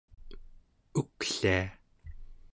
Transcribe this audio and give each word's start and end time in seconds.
uklia 0.99 1.61